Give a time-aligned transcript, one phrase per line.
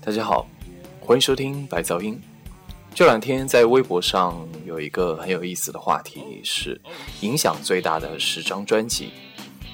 [0.00, 0.46] 大家好，
[1.00, 2.18] 欢迎收听白噪音。
[2.94, 6.80] 这两天在微博上有一个很有意思的话题，是
[7.20, 9.10] 影响最大的十张专辑。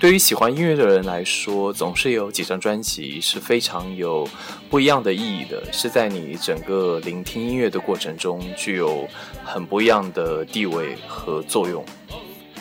[0.01, 4.29] 对于喜欢音乐的人来说，总是有几张专辑是非常有
[4.69, 9.09] 不一样的意义的，是在你整个聆听音乐的过程中具有
[9.45, 11.85] 很不一样的地位和作用。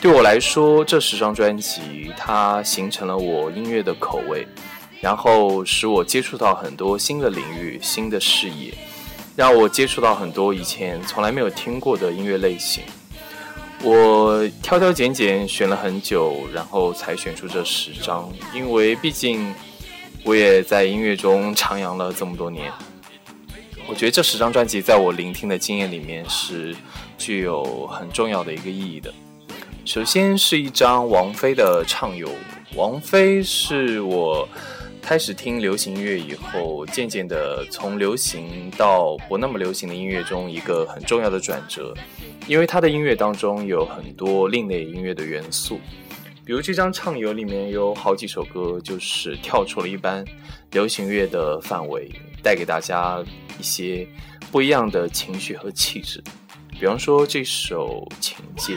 [0.03, 4.45] 对我来说，这十张专辑它形成了我音乐的口味。
[4.99, 8.73] 然后使我接触到很多新的领域、新的视野，
[9.33, 12.83] 让我接触到很多以前从来没有听过的音乐类型。
[13.81, 18.29] 我挑挑拣拣选了很久，然后才选出这十张。
[18.53, 19.55] 因为毕竟
[20.25, 22.69] 我也在音乐中徜徉了这么多年，
[23.87, 26.75] 我觉得这十张专辑在我聆听的经验里面是
[27.17, 29.13] 具有很重要的一个意义的。
[29.85, 32.27] 首先是一张王菲的《畅游》，
[32.75, 34.47] 王菲是我。
[35.01, 41.93] 开始听流行音乐以后，渐渐的从流行到不那么流行的音乐中，一个很重要的转折，
[42.47, 45.77] 因为他的音乐当中有很多另类音乐的元素，
[46.45, 50.23] 比如这张《畅游》里面有好几首歌就是跳出了一般
[50.71, 52.09] 流行乐的范围，
[52.41, 53.21] 带给大家
[53.59, 54.07] 一些
[54.53, 56.23] 不一样的情绪和气质，
[56.79, 58.75] 比方说这首《情戒》。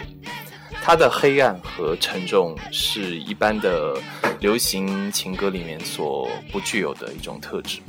[0.82, 4.00] 它的黑暗和沉重是一般的
[4.40, 7.80] 流行情歌里面所不具有的一种特质。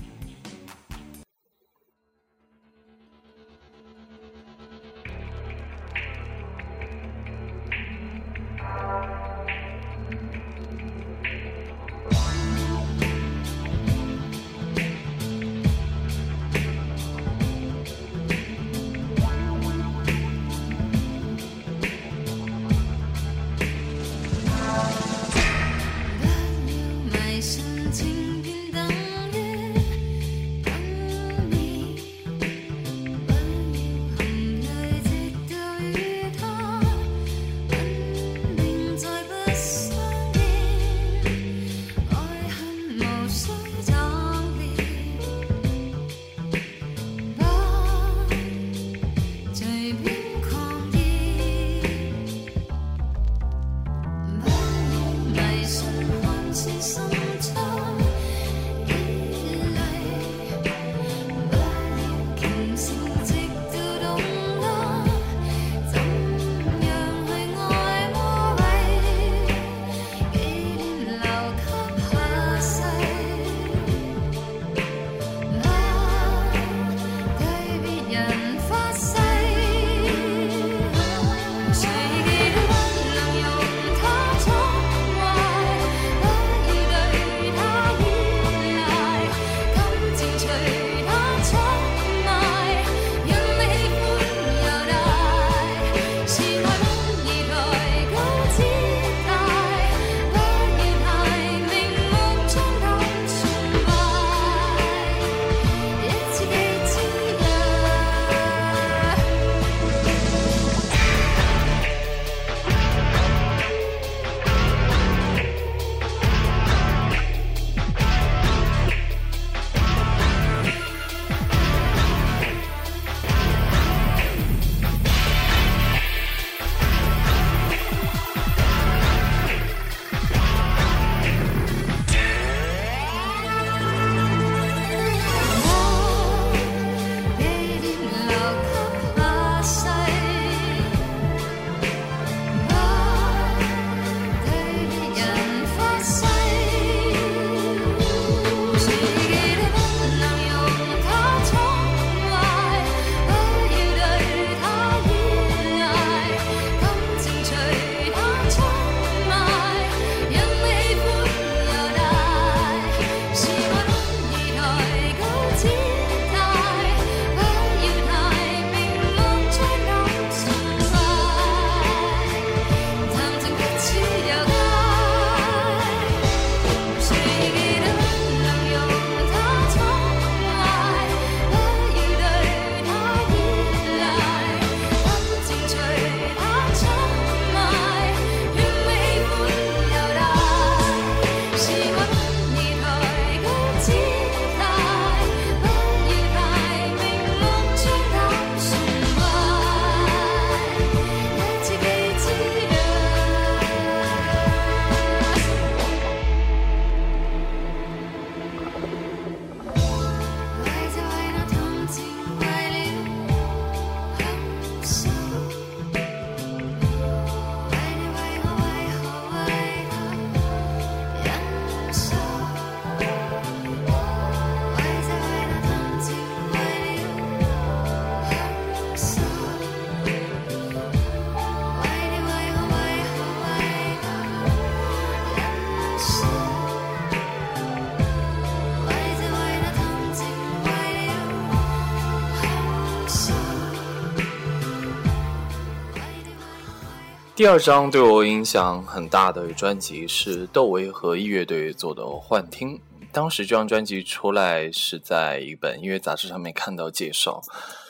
[247.37, 252.75] 第二张对我影响很大的专辑是窦唯和一乐队做的《幻听》。
[253.11, 257.39] 当时这张专辑出来是在一本音乐杂志上面看到介绍，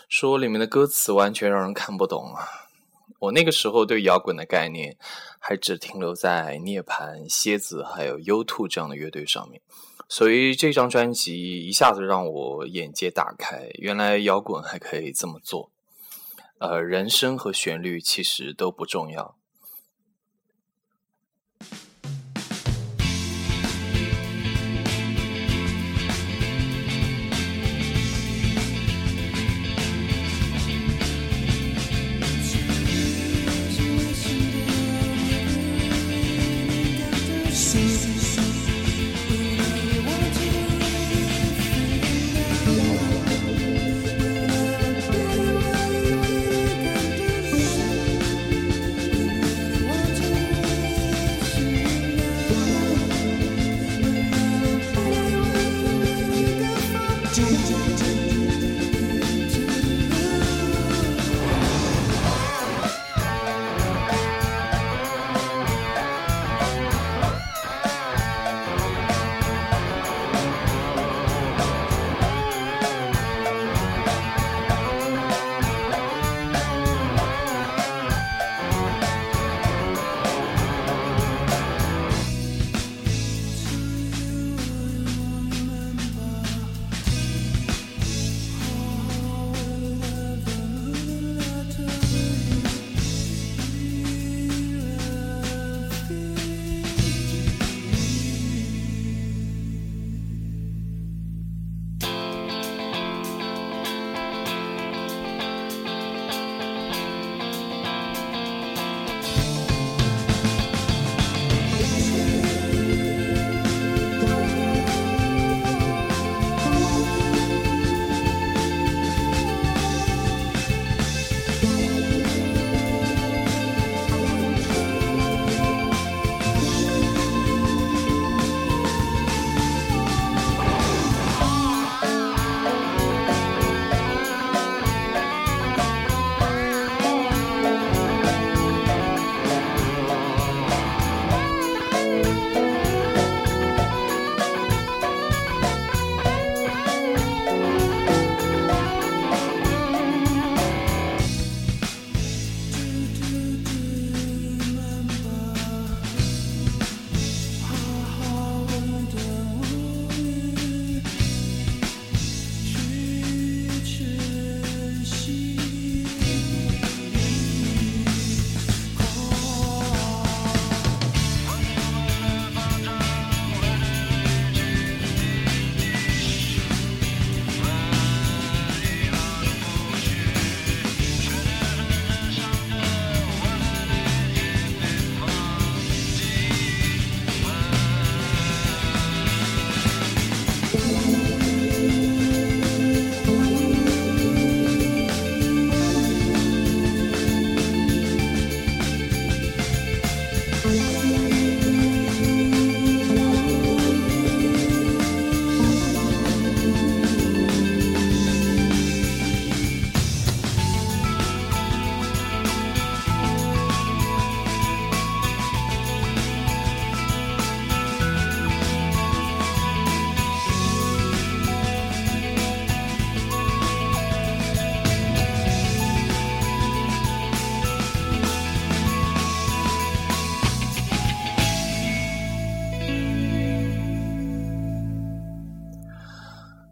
[0.09, 2.44] 说里面的歌词完全让人看不懂啊！
[3.19, 4.97] 我那个时候对摇滚的概念
[5.39, 9.61] 还只停留在涅槃、蝎子还有 U Two 这样的乐队上面，
[10.09, 15.71] 所以这张专辑一下子让我眼界大开，原来摇滚还可以这么做。
[16.59, 19.36] 呃，人声和旋律其实都不重要。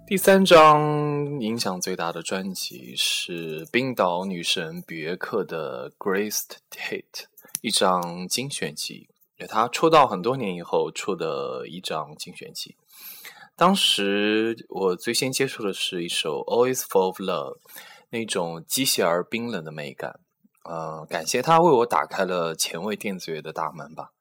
[0.07, 7.01] 第三张影响最大的专辑是冰岛女神比约克的《Graced Hit》，
[7.61, 9.09] 一张精选集，
[9.49, 12.75] 她出道很多年以后出的一张精选集。
[13.55, 17.57] 当时我最先接触的是一首《Always Full of Love》，
[18.11, 20.19] 那种机械而冰冷的美感。
[20.65, 24.11] 呃，感谢他为我打开了前卫电子乐的大门吧。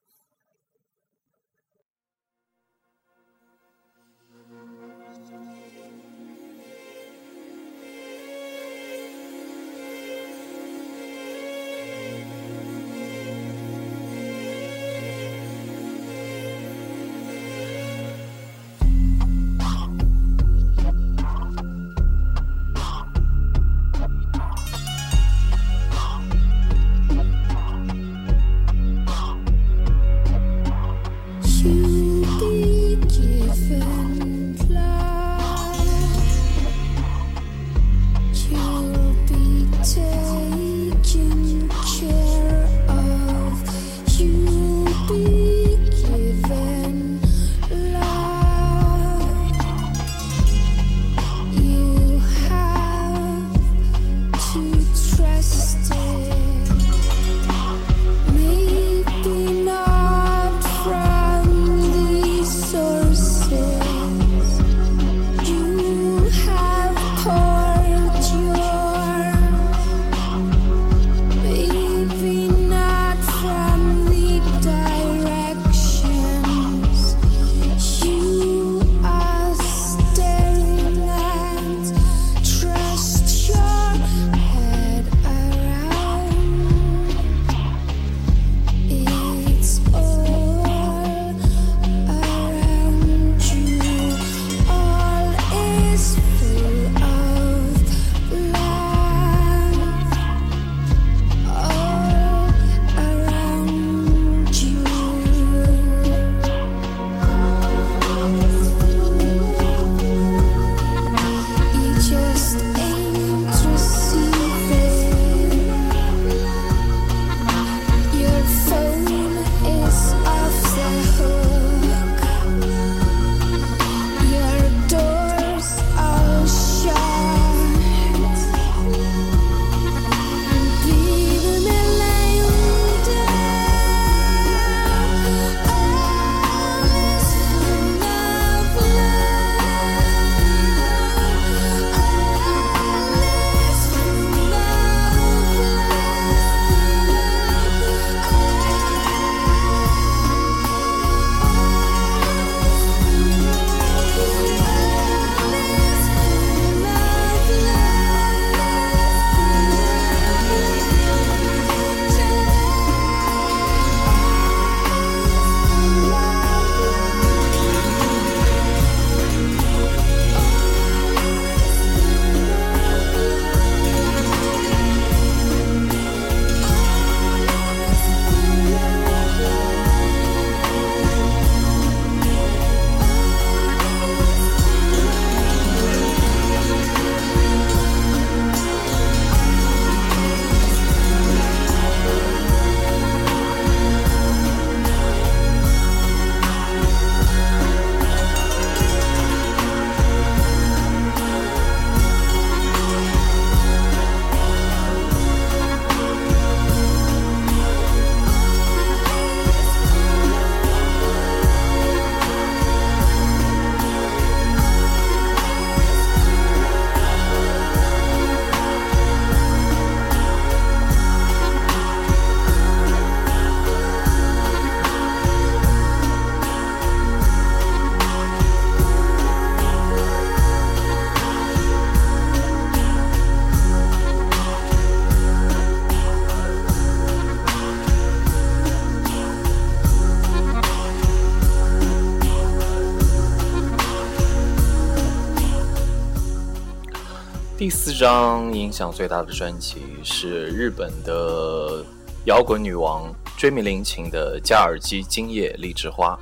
[248.05, 251.83] 张影响最大的专辑是日本的
[252.27, 256.15] 摇滚女王追名林檎的《加尔基今夜荔枝花》。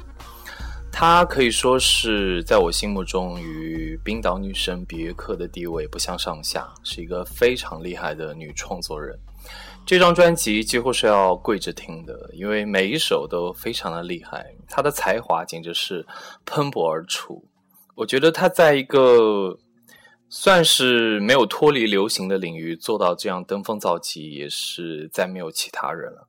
[0.92, 9.18] 她可以说是在我心目中与冰岛女神比约克的地位不相上下，是一个非常厉害的女创作人。
[9.84, 16.06] 这张专辑几乎是要跪着听的，因为每一首都非常的厉害，她的才华简直是
[16.46, 17.44] 喷薄而出。
[17.96, 19.58] 我觉得她在一个
[20.34, 26.26] 算是没有脱离流行的领域做到这样登峰造极，也是再没有其他人了。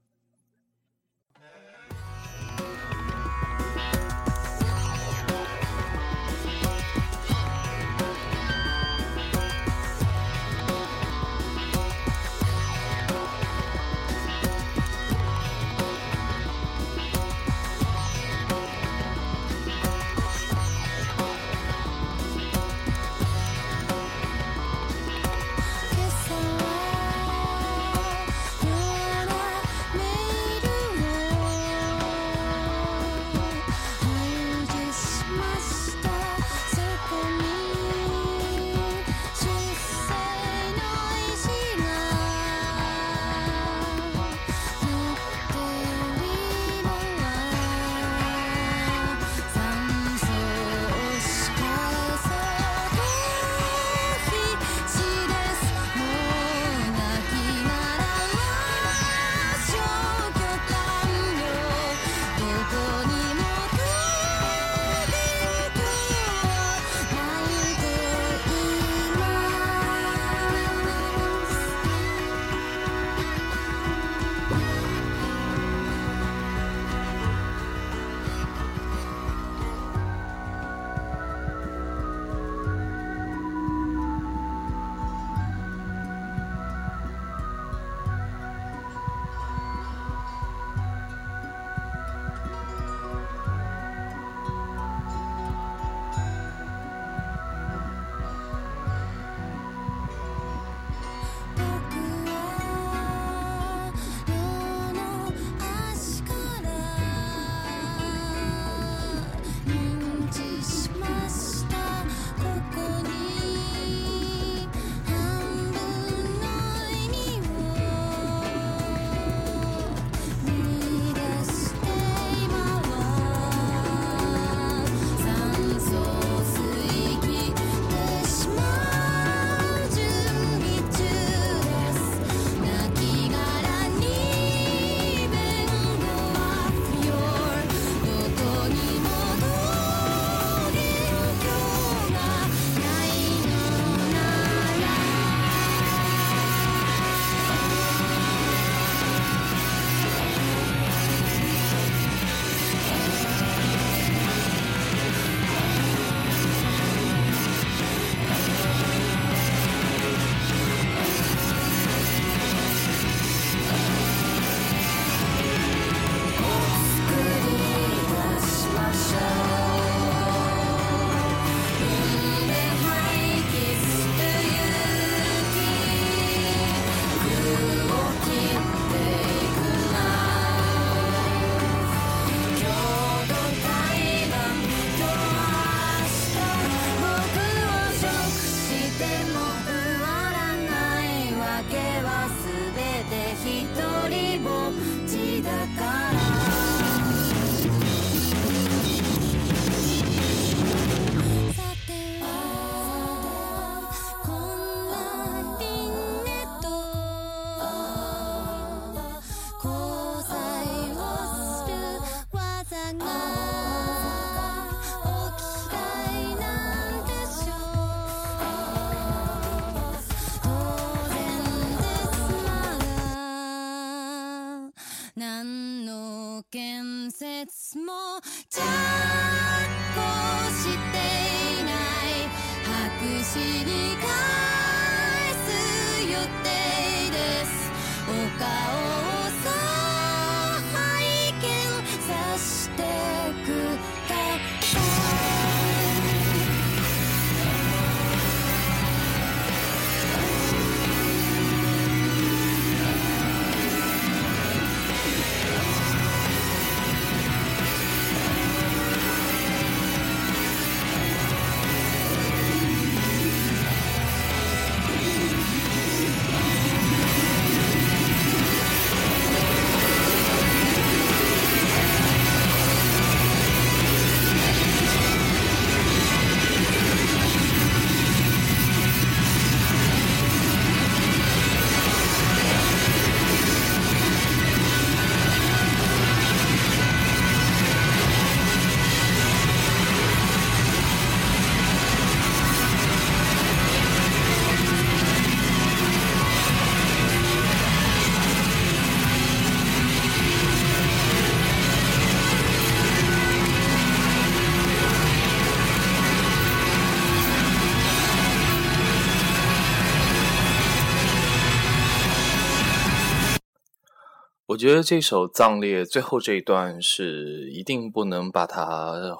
[314.54, 319.18] 我觉得这首《葬列》最后这一段是一定不能把它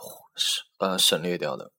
[0.78, 1.72] 呃省略掉的。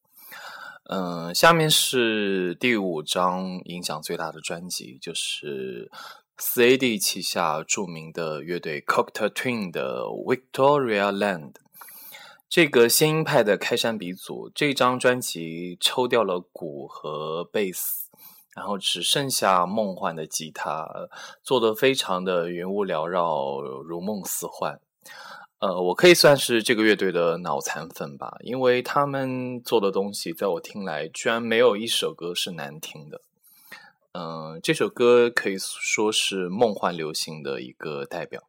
[0.91, 5.89] 嗯，下面是第五张影响最大的专辑，就是
[6.37, 11.53] 四 AD 旗下著名的乐队 Cocteau Twin 的 Victoria Land。
[12.49, 18.09] 这个新音派的开山鼻祖，这张专辑抽掉了鼓和贝斯。
[18.55, 20.89] 然后只剩下梦幻的吉他，
[21.43, 24.81] 做的非常的云雾缭绕，如梦似幻。
[25.59, 33.23] 呃，我可以算是这个乐队的脑残粉吧，因为他们做的东西，在我听来，居然没有一首歌是难听的。
[34.13, 38.45] 嗯，这首歌可以说是梦幻流行的一个代表。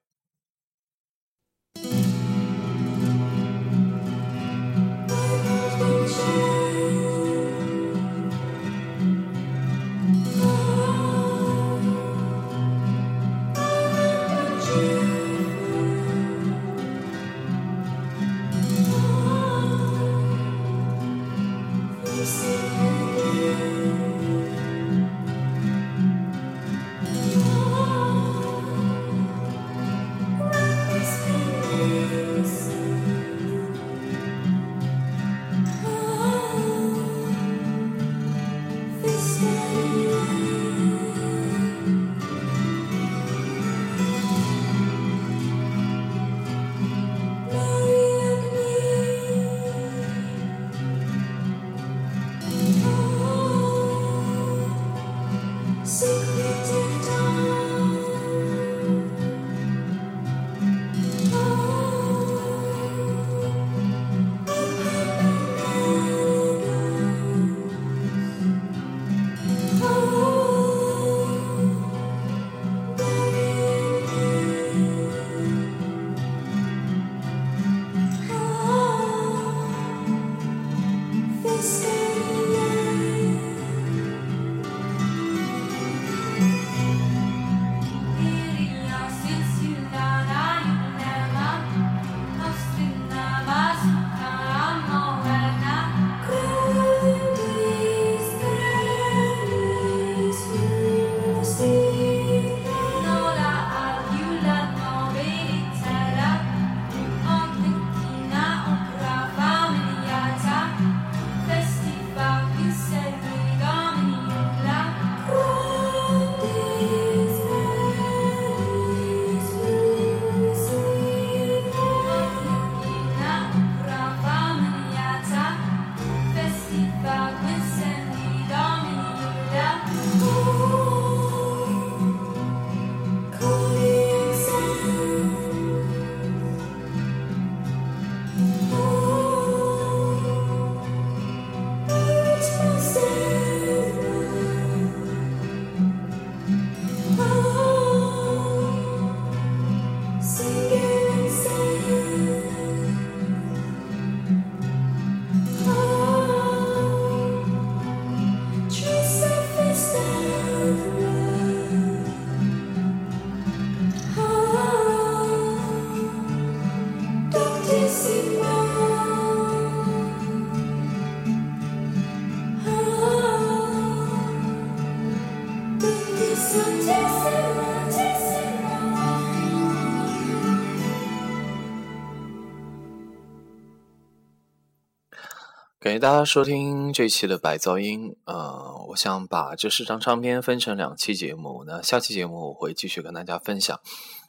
[185.86, 188.17] 感谢大家收听这期的白噪音。
[188.26, 191.63] 呃，我想把这四张唱片分成两期节目。
[191.67, 193.80] 那下期节目我会继续跟大家分享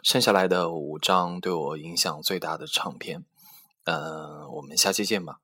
[0.02, 3.24] 剩下来的五张对我影响最大的唱片。
[3.84, 5.38] 嗯，我们下期见吧。